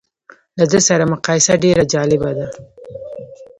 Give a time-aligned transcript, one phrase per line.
[0.57, 2.47] له ده سره مقایسه ډېره جالبه ده.